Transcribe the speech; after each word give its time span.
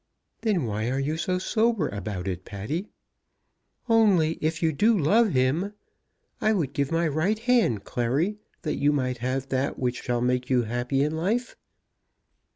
"Then 0.41 0.63
why 0.63 0.89
are 0.89 0.97
you 0.97 1.15
so 1.15 1.37
sober 1.37 1.87
about 1.87 2.27
it, 2.27 2.43
Patty?" 2.43 2.87
"Only 3.87 4.39
if 4.41 4.63
you 4.63 4.73
do 4.73 4.97
love 4.97 5.29
him! 5.33 5.73
I 6.41 6.53
would 6.53 6.73
give 6.73 6.91
my 6.91 7.07
right 7.07 7.37
hand, 7.37 7.83
Clary, 7.83 8.37
that 8.63 8.77
you 8.77 8.91
might 8.91 9.19
have 9.19 9.49
that 9.49 9.77
which 9.77 10.01
shall 10.01 10.21
make 10.21 10.49
you 10.49 10.63
happy 10.63 11.03
in 11.03 11.15
life." 11.15 11.55